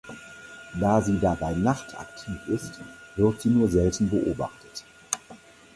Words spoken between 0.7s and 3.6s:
Da sie dabei nachtaktiv ist, wird sie